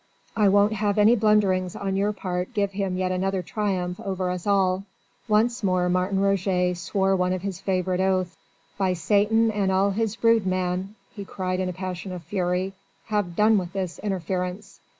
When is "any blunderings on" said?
0.97-1.95